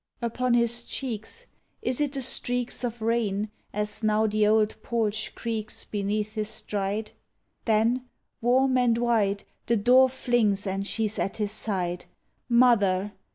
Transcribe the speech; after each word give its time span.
Upon 0.19 0.55
his 0.55 0.83
cheeks 0.83 1.45
Is 1.83 2.01
it 2.01 2.13
the 2.13 2.23
streaks 2.23 2.83
Of 2.83 3.03
rain, 3.03 3.51
as 3.71 4.01
now 4.01 4.25
the 4.25 4.47
old 4.47 4.81
porch 4.81 5.35
creaks 5.35 5.83
Beneath 5.83 6.33
his 6.33 6.49
stride? 6.49 7.11
Then, 7.65 8.05
warm 8.41 8.79
and 8.79 8.97
wide, 8.97 9.43
The 9.67 9.77
door 9.77 10.09
flings 10.09 10.65
and 10.65 10.87
she's 10.87 11.19
at 11.19 11.37
his 11.37 11.51
side 11.51 12.05
"Mother!" 12.49 13.13